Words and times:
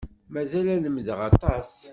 Mazal 0.33 0.67
ad 0.73 0.81
lemdeɣ 0.85 1.19
aṭas. 1.29 1.71